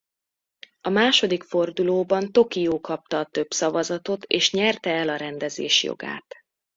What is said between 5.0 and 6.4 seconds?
a rendezés jogát.